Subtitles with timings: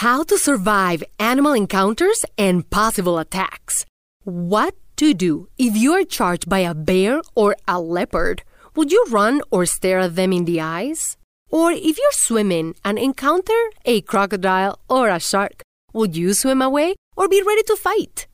[0.00, 3.84] How to survive animal encounters and possible attacks.
[4.24, 8.42] What to do if you are charged by a bear or a leopard.
[8.74, 11.18] Would you run or stare at them in the eyes?
[11.50, 15.60] Or if you're swimming and encounter a crocodile or a shark,
[15.92, 18.26] would you swim away or be ready to fight?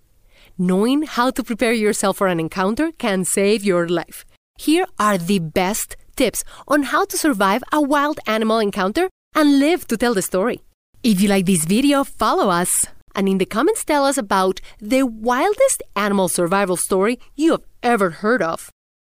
[0.56, 4.24] Knowing how to prepare yourself for an encounter can save your life.
[4.56, 9.88] Here are the best tips on how to survive a wild animal encounter and live
[9.88, 10.60] to tell the story.
[11.06, 12.68] If you like this video, follow us.
[13.14, 18.10] And in the comments, tell us about the wildest animal survival story you have ever
[18.10, 18.70] heard of.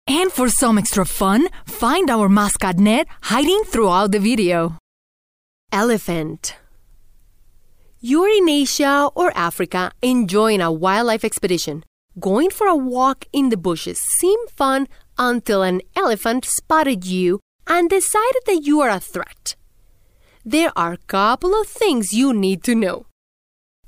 [0.06, 4.78] And for some extra fun, find our mascot Ned hiding throughout the video.
[5.72, 6.58] Elephant.
[8.02, 11.86] You're in Asia or Africa enjoying a wildlife expedition.
[12.20, 17.90] Going for a walk in the bushes seemed fun until an elephant spotted you and
[17.90, 19.56] decided that you are a threat.
[20.48, 23.08] There are a couple of things you need to know.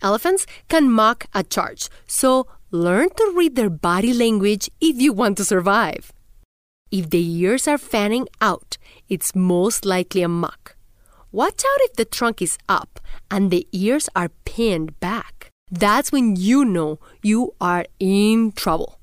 [0.01, 5.37] Elephants can mock a charge, so learn to read their body language if you want
[5.37, 6.11] to survive.
[6.91, 10.75] If the ears are fanning out, it's most likely a mock.
[11.31, 12.99] Watch out if the trunk is up
[13.31, 15.47] and the ears are pinned back.
[15.71, 18.99] That's when you know you are in trouble.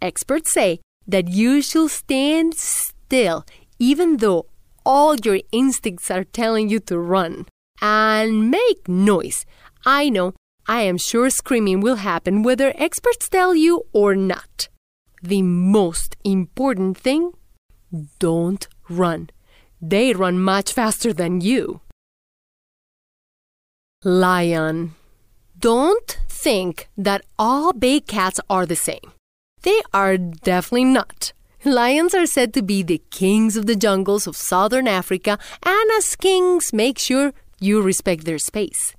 [0.00, 3.44] Experts say that you should stand still
[3.80, 4.46] even though
[4.86, 7.46] all your instincts are telling you to run
[7.82, 9.44] and make noise.
[9.84, 10.32] I know,
[10.68, 14.68] I am sure screaming will happen whether experts tell you or not.
[15.22, 17.32] The most important thing
[18.20, 19.30] don't run.
[19.82, 21.80] They run much faster than you.
[24.04, 24.94] Lion.
[25.58, 29.12] Don't think that all big cats are the same.
[29.62, 31.32] They are definitely not.
[31.64, 36.14] Lions are said to be the kings of the jungles of southern Africa, and as
[36.16, 38.94] kings, make sure you respect their space.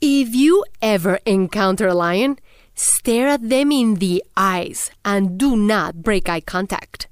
[0.00, 2.38] If you ever encounter a lion,
[2.74, 7.08] stare at them in the eyes and do not break eye contact.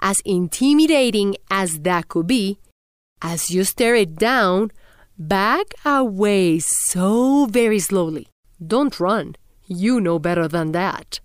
[0.00, 2.58] As intimidating as that could be,
[3.22, 4.72] as you stare it down,
[5.18, 8.26] back away so very slowly.
[8.66, 9.36] Don't run.
[9.66, 11.20] You know better than that.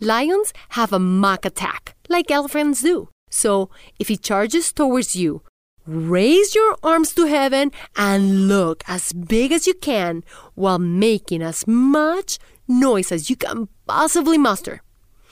[0.00, 3.08] Lions have a mock attack, like elephants do.
[3.30, 5.42] So, if he charges towards you,
[5.86, 10.24] raise your arms to heaven and look as big as you can
[10.54, 14.82] while making as much noise as you can possibly muster.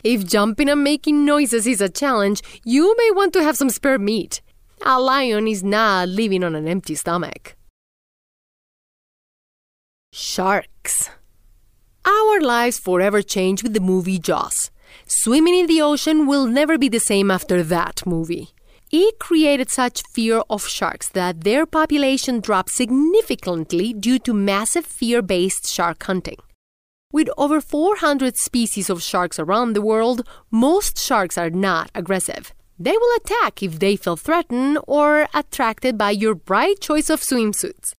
[0.02, 3.98] If jumping and making noises is a challenge, you may want to have some spare
[3.98, 4.42] meat.
[4.82, 7.56] A lion is not living on an empty stomach.
[10.12, 11.10] Sharks.
[12.04, 14.70] Our lives forever change with the movie Jaws.
[15.06, 18.50] Swimming in the ocean will never be the same after that movie.
[18.90, 25.20] It created such fear of sharks that their population dropped significantly due to massive fear
[25.20, 26.38] based shark hunting.
[27.10, 32.52] With over 400 species of sharks around the world, most sharks are not aggressive.
[32.78, 37.94] They will attack if they feel threatened or attracted by your bright choice of swimsuits.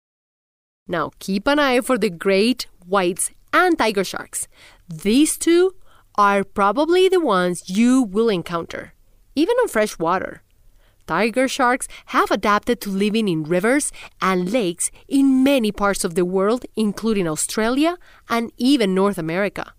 [0.88, 4.47] Now keep an eye for the great whites and tiger sharks.
[4.89, 5.75] These two
[6.18, 8.94] are probably the ones you will encounter,
[9.36, 10.42] even on fresh water.
[11.08, 16.26] Tiger sharks have adapted to living in rivers and lakes in many parts of the
[16.26, 19.74] world, including Australia and even North America.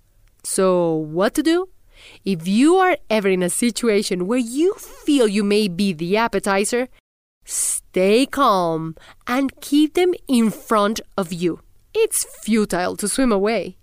[0.44, 1.68] So, what to do?
[2.24, 6.88] If you are ever in a situation where you feel you may be the appetizer,
[7.44, 8.94] stay calm
[9.26, 11.60] and keep them in front of you.
[11.94, 13.78] It's futile to swim away.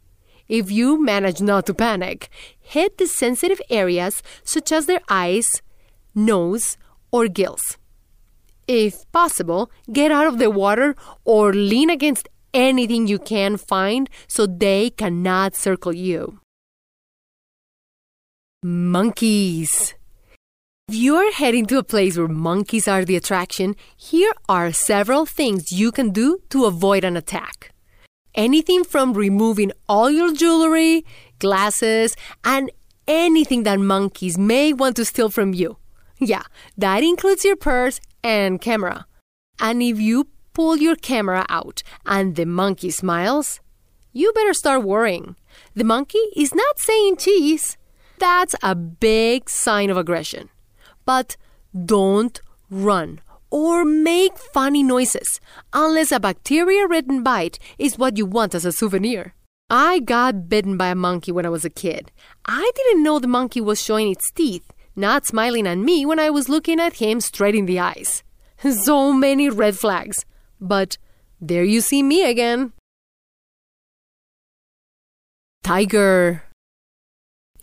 [0.47, 5.47] If you manage not to panic, hit the sensitive areas such as their eyes,
[6.13, 6.77] nose,
[7.11, 7.77] or gills.
[8.67, 14.45] If possible, get out of the water or lean against anything you can find so
[14.45, 16.39] they cannot circle you.
[18.63, 19.95] Monkeys.
[20.87, 25.71] If you're heading to a place where monkeys are the attraction, here are several things
[25.71, 27.72] you can do to avoid an attack
[28.35, 31.05] anything from removing all your jewelry,
[31.39, 32.71] glasses, and
[33.07, 35.77] anything that monkeys may want to steal from you.
[36.19, 36.43] Yeah,
[36.77, 39.05] that includes your purse and camera.
[39.59, 43.59] And if you pull your camera out and the monkey smiles,
[44.11, 45.35] you better start worrying.
[45.73, 47.77] The monkey is not saying cheese.
[48.19, 50.49] That's a big sign of aggression.
[51.05, 51.35] But
[51.85, 52.39] don't
[52.69, 53.21] run
[53.53, 55.39] or make funny noises,
[55.73, 59.35] unless a bacteria ridden bite is what you want as a souvenir.
[59.69, 62.11] I got bitten by a monkey when I was a kid.
[62.47, 66.31] I didn't know the monkey was showing its teeth, not smiling at me when I
[66.31, 68.23] was looking at him straight in the eyes.
[68.85, 70.25] So many red flags.
[70.59, 70.97] But
[71.39, 72.73] there you see me again.
[75.63, 76.43] Tiger.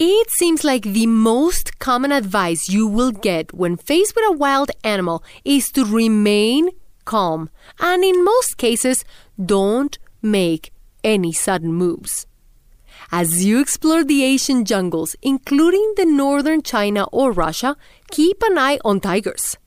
[0.03, 4.71] It seems like the most common advice you will get when faced with a wild
[4.83, 6.71] animal is to remain
[7.05, 9.05] calm and, in most cases,
[9.37, 10.73] don't make
[11.05, 12.27] any sudden moves.
[13.13, 17.77] As you explore the Asian jungles, including the northern China or Russia,
[18.11, 19.59] keep an eye on tigers.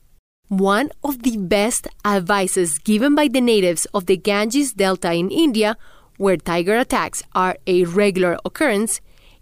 [0.48, 5.76] One of the best advices given by the natives of the Ganges Delta in India,
[6.16, 9.00] where tiger attacks are a regular occurrence,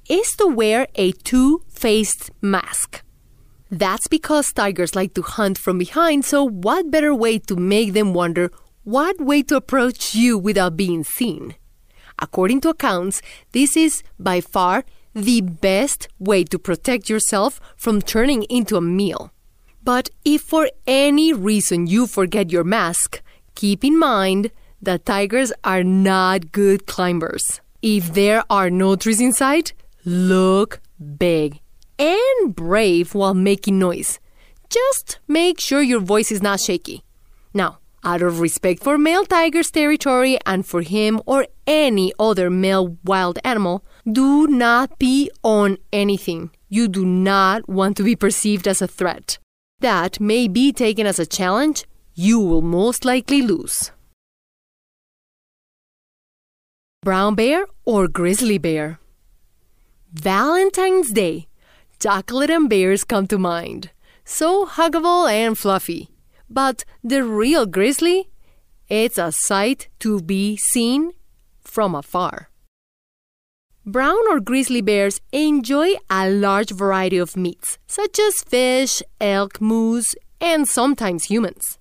[0.09, 3.03] is to wear a two faced mask.
[3.71, 8.13] That's because tigers like to hunt from behind, so what better way to make them
[8.13, 8.51] wonder
[8.85, 11.55] what way to approach you without being seen?
[12.19, 13.23] According to accounts,
[13.53, 14.85] this is by far
[15.15, 19.33] the best way to protect yourself from turning into a meal.
[19.85, 23.23] But if for any reason you forget your mask,
[23.55, 24.51] keep in mind
[24.81, 27.61] that tigers are not good climbers.
[27.83, 29.73] If there are no trees in sight,
[30.05, 31.61] Look big
[31.97, 34.19] and brave while making noise.
[34.69, 37.05] Just make sure your voice is not shaky.
[37.55, 42.97] Now, out of respect for male tiger's territory and for him or any other male
[43.05, 46.51] wild animal, do not pee on anything.
[46.69, 49.39] You do not want to be perceived as a threat.
[49.79, 51.85] That may be taken as a challenge
[52.15, 53.93] you will most likely lose.
[57.03, 58.99] Brown bear or grizzly bear?
[60.13, 61.47] Valentine's Day.
[61.99, 63.93] Chocolate and bears come to mind.
[64.27, 66.11] So huggable and fluffy.
[66.51, 68.29] But the real grizzly?
[68.91, 71.13] It's a sight to be seen
[71.63, 72.51] from afar.
[73.87, 80.15] Brown or grizzly bears enjoy a large variety of meats, such as fish, elk, moose,
[80.43, 81.79] and sometimes humans.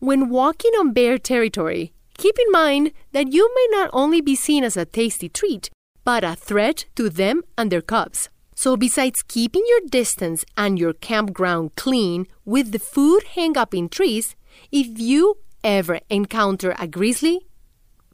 [0.00, 4.62] When walking on bear territory, keep in mind that you may not only be seen
[4.62, 5.70] as a tasty treat,
[6.06, 8.30] but a threat to them and their cubs.
[8.54, 13.88] So, besides keeping your distance and your campground clean with the food hang up in
[13.88, 14.36] trees,
[14.70, 17.48] if you ever encounter a grizzly,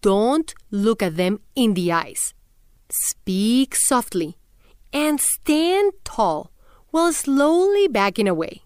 [0.00, 2.32] don't look at them in the eyes.
[2.90, 4.38] Speak softly
[4.92, 6.50] and stand tall
[6.90, 8.62] while slowly backing away.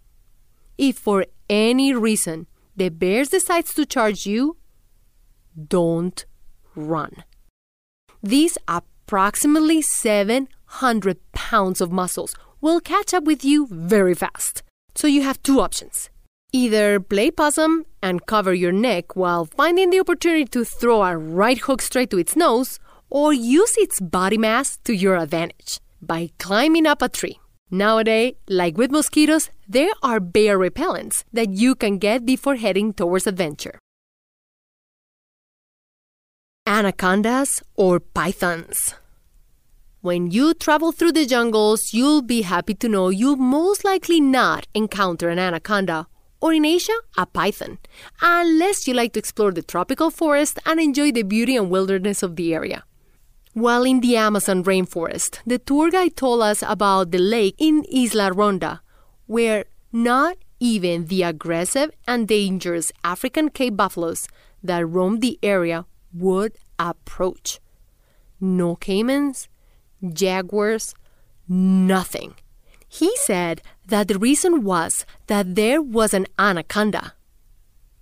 [0.78, 2.46] If for any reason
[2.76, 4.56] the bear decides to charge you,
[5.68, 6.24] don't
[6.76, 7.24] run.
[8.22, 14.64] These are approximately 700 pounds of muscles will catch up with you very fast.
[14.96, 16.10] So you have two options.
[16.52, 21.58] Either play possum and cover your neck while finding the opportunity to throw a right
[21.58, 26.86] hook straight to its nose, or use its body mass to your advantage by climbing
[26.86, 27.38] up a tree.
[27.70, 33.28] Nowadays, like with mosquitoes, there are bear repellents that you can get before heading towards
[33.28, 33.78] adventure
[36.66, 38.94] anacondas, or pythons.
[40.00, 44.66] When you travel through the jungles, you'll be happy to know you'll most likely not
[44.74, 46.06] encounter an anaconda,
[46.40, 47.78] or in Asia, a python,
[48.20, 52.36] unless you like to explore the tropical forest and enjoy the beauty and wilderness of
[52.36, 52.84] the area.
[53.52, 58.32] While in the Amazon rainforest, the tour guide told us about the lake in Isla
[58.32, 58.82] Ronda,
[59.26, 64.28] where not even the aggressive and dangerous African Cape buffaloes
[64.62, 67.60] that roam the area would approach.
[68.40, 69.48] No caimans,
[70.12, 70.94] jaguars,
[71.48, 72.34] nothing.
[72.88, 77.14] He said that the reason was that there was an anaconda.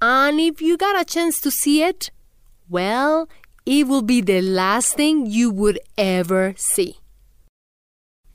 [0.00, 2.10] And if you got a chance to see it,
[2.68, 3.28] well,
[3.64, 6.98] it will be the last thing you would ever see.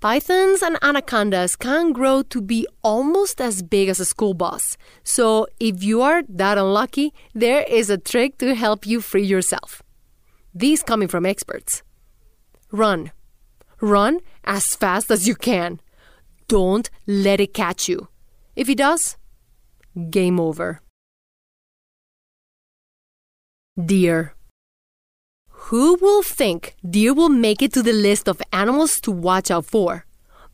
[0.01, 4.77] Pythons and anacondas can grow to be almost as big as a school bus.
[5.03, 9.83] So, if you are that unlucky, there is a trick to help you free yourself.
[10.55, 11.83] These coming from experts.
[12.71, 13.11] Run.
[13.81, 15.81] Run as fast as you can.
[16.47, 18.07] Don't let it catch you.
[18.55, 19.17] If it does,
[20.09, 20.81] game over.
[23.75, 24.33] Deer.
[25.69, 29.65] Who will think deer will make it to the list of animals to watch out
[29.65, 30.03] for?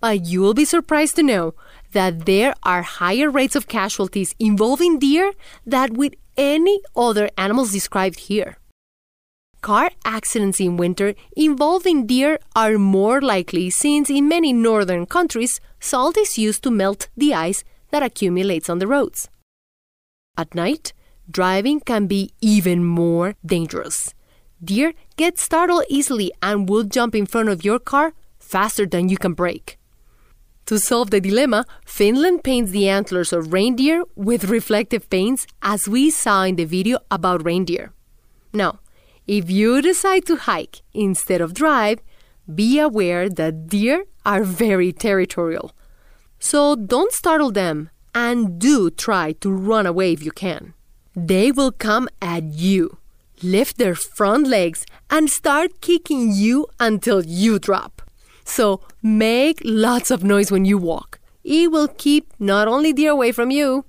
[0.01, 1.53] But you will be surprised to know
[1.93, 5.31] that there are higher rates of casualties involving deer
[5.65, 8.57] than with any other animals described here.
[9.62, 16.17] Car accidents in winter involving deer are more likely since in many northern countries, salt
[16.17, 19.29] is used to melt the ice that accumulates on the roads.
[20.38, 20.91] At night,
[21.31, 24.13] driving can be even more dangerous.
[24.64, 29.18] Deer get startled easily and will jump in front of your car faster than you
[29.18, 29.78] can brake.
[30.68, 36.10] To solve the dilemma, Finland paints the antlers of reindeer with reflective paints as we
[36.10, 37.92] saw in the video about reindeer.
[38.52, 38.80] Now,
[39.28, 42.00] if you decide to hike instead of drive,
[42.54, 45.72] be aware that deer are very territorial.
[46.40, 50.74] So don't startle them and do try to run away if you can.
[51.16, 52.98] They will come at you,
[53.42, 58.01] lift their front legs, and start kicking you until you drop.
[58.46, 61.20] So make lots of noise when you walk.
[61.44, 63.86] It will keep not only deer away from you.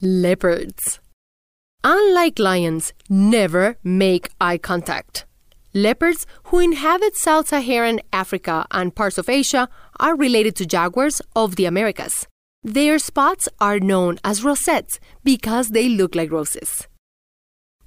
[0.00, 1.00] Leopards.
[1.84, 5.24] Unlike lions, never make eye contact.
[5.74, 11.56] Leopards, who inhabit South Saharan Africa and parts of Asia, are related to jaguars of
[11.56, 12.26] the Americas.
[12.64, 16.86] Their spots are known as rosettes because they look like roses.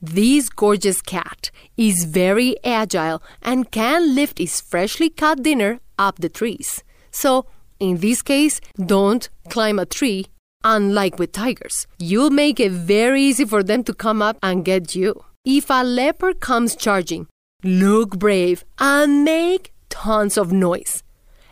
[0.01, 6.27] This gorgeous cat is very agile and can lift its freshly cut dinner up the
[6.27, 6.83] trees.
[7.09, 7.45] So,
[7.79, 10.27] in this case, don't climb a tree.
[10.65, 14.95] Unlike with tigers, you'll make it very easy for them to come up and get
[14.95, 15.23] you.
[15.45, 17.27] If a leopard comes charging,
[17.63, 21.03] look brave and make tons of noise.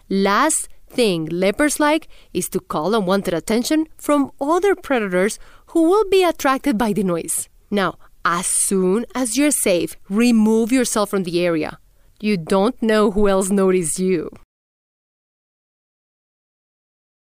[0.09, 6.23] Last thing leopards like is to call unwanted attention from other predators who will be
[6.23, 7.49] attracted by the noise.
[7.69, 11.79] Now, as soon as you're safe, remove yourself from the area.
[12.21, 14.29] You don't know who else noticed you.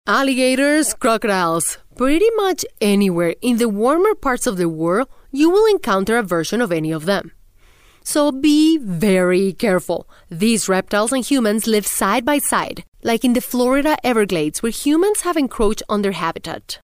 [0.06, 1.78] Alligators, crocodiles.
[1.96, 6.60] Pretty much anywhere in the warmer parts of the world, you will encounter a version
[6.60, 7.32] of any of them.
[8.02, 10.08] So be very careful.
[10.30, 15.22] These reptiles and humans live side by side, like in the Florida Everglades, where humans
[15.22, 16.78] have encroached on their habitat.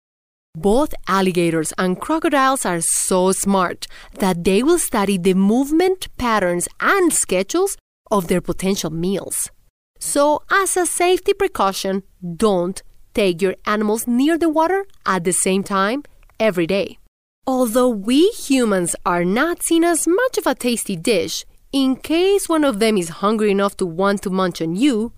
[0.57, 3.87] Both alligators and crocodiles are so smart
[4.21, 7.77] that they will study the movement patterns and schedules
[8.11, 9.51] of their potential meals.
[9.99, 12.03] So, as a safety precaution,
[12.37, 12.83] don't
[13.15, 16.05] take your animals near the water at the same time
[16.39, 16.99] every day.
[17.47, 22.65] Although we humans are not seen as much of a tasty dish, in case one
[22.65, 25.13] of them is hungry enough to want to munch on you,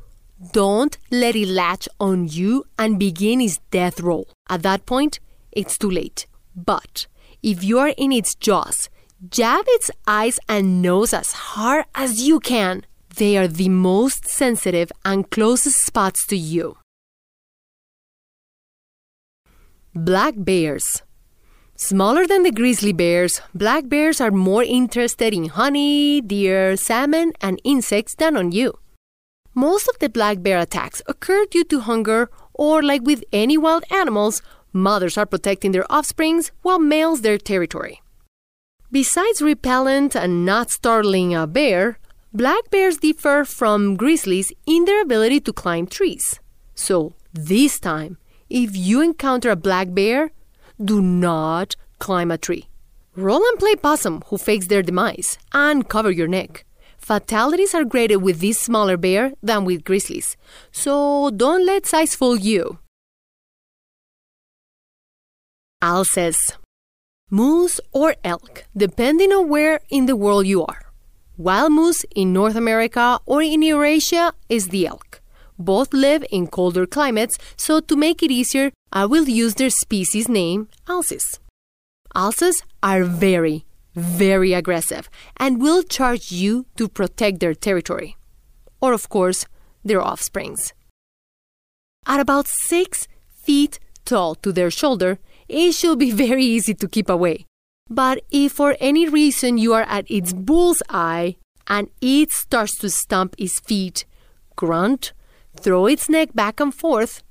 [0.53, 4.29] don't let it latch on you and begin its death roll.
[4.49, 5.19] At that point,
[5.53, 6.27] it's too late.
[6.55, 7.07] But
[7.43, 8.89] if you are in its jaws,
[9.31, 12.85] jab its eyes and nose as hard as you can.
[13.17, 16.77] They are the most sensitive and closest spots to you.
[19.95, 21.03] Black bears.
[21.77, 27.61] Smaller than the grizzly bears, black bears are more interested in honey, deer, salmon, and
[27.65, 28.75] insects than on you.
[29.59, 33.85] Most of the black bear attacks occur due to hunger or, like with any wild
[33.91, 38.03] animals, mothers are protecting their offsprings while males their territory.
[38.93, 41.99] Besides repellent and not startling a bear,
[42.35, 46.39] black bears differ from grizzlies in their ability to climb trees.
[46.75, 48.19] So, this time,
[48.51, 50.33] if you encounter a black bear,
[50.79, 52.69] do not climb a tree.
[53.17, 56.66] Roll and play possum, who fakes their demise, and cover your neck.
[57.07, 60.37] Fatalities are greater with this smaller bear than with grizzlies,
[60.73, 62.81] so don't let size fool you.
[65.81, 66.35] Alces.
[67.31, 70.83] Moose or elk, depending on where in the world you are.
[71.37, 75.21] Wild moose in North America or in Eurasia is the elk.
[75.57, 80.29] Both live in colder climates, so to make it easier, I will use their species
[80.29, 81.39] name, alces.
[82.17, 83.66] Alces are very,
[83.97, 88.17] very aggressive and will charge you to protect their territory.
[88.81, 89.47] Or, of course,
[89.85, 90.73] their offsprings.
[92.07, 97.09] At about six feet tall to their shoulder, it should be very easy to keep
[97.09, 97.47] away.
[97.89, 101.37] But if for any reason you are at its bull's eye
[101.67, 104.05] and it starts to stomp its feet,
[104.57, 105.13] grunt,
[105.57, 107.23] throw its neck back and forth,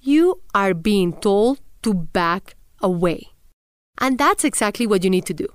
[0.00, 3.28] you are being told to back away.
[3.98, 5.48] And that's exactly what you need to do.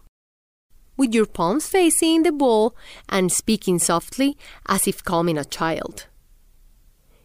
[1.00, 2.76] With your palms facing the ball
[3.08, 4.36] and speaking softly
[4.68, 6.08] as if calming a child.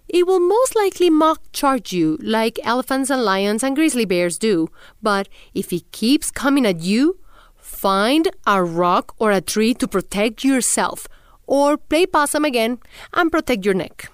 [0.07, 4.69] It will most likely mock charge you like elephants and lions and grizzly bears do,
[5.03, 7.19] but if it keeps coming at you,
[7.57, 11.09] find a rock or a tree to protect yourself,
[11.49, 12.79] or play possum again
[13.13, 14.09] and protect your neck.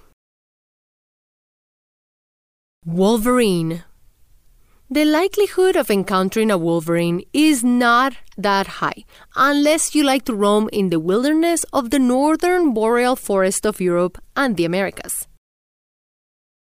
[2.83, 3.83] Wolverine.
[4.93, 9.05] The likelihood of encountering a wolverine is not that high
[9.37, 14.17] unless you like to roam in the wilderness of the northern boreal forest of Europe
[14.35, 15.29] and the Americas.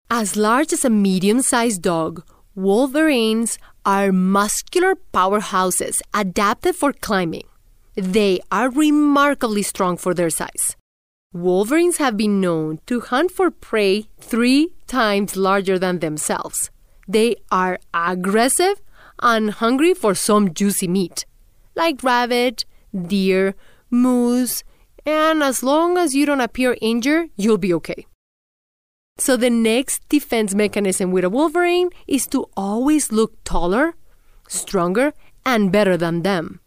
[0.09, 2.23] As large as a medium sized dog,
[2.55, 7.49] wolverines are muscular powerhouses adapted for climbing.
[7.97, 10.77] They are remarkably strong for their size.
[11.33, 16.71] Wolverines have been known to hunt for prey three times larger than themselves.
[17.13, 18.81] They are aggressive
[19.21, 21.27] and hungry for some juicy meat,
[21.75, 23.55] like rabbit, deer,
[23.91, 24.65] moose,
[25.05, 28.07] And as long as you don't appear injured, you'll be okay.
[29.19, 33.95] So, the next defense mechanism with a wolverine is to always look taller,
[34.49, 35.13] stronger,
[35.45, 36.61] and better than them.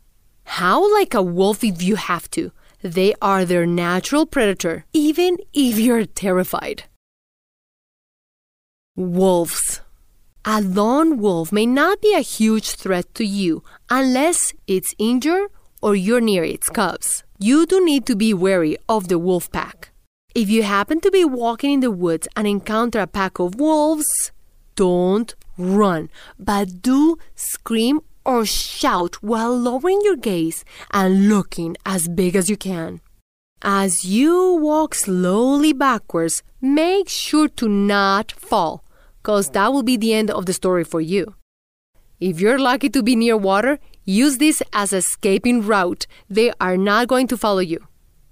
[0.59, 2.51] How like a wolf if you have to?
[2.83, 6.83] They are their natural predator, even if you're terrified.
[8.97, 9.81] Wolves.
[10.47, 15.49] A lone wolf may not be a huge threat to you unless it's injured
[15.81, 17.23] or you're near its cubs.
[17.39, 19.89] You do need to be wary of the wolf pack.
[20.35, 24.31] If you happen to be walking in the woods and encounter a pack of wolves,
[24.75, 32.35] don't run, but do scream or shout while lowering your gaze and looking as big
[32.35, 33.01] as you can.
[33.63, 38.84] As you walk slowly backwards, make sure to not fall
[39.25, 41.33] because that will be the end of the story for you.
[42.19, 46.05] If you're lucky to be near water, use this as a escaping route.
[46.29, 47.79] They are not going to follow you.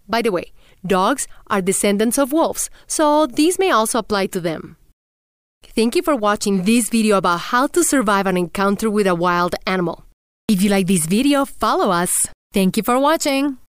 [0.08, 0.54] By the way,
[0.86, 4.78] dogs are descendants of wolves, so these may also apply to them.
[5.76, 9.56] Thank you for watching this video about how to survive an encounter with a wild
[9.66, 10.06] animal.
[10.48, 12.14] If you like this video, follow us.
[12.54, 13.63] Thank you for watching.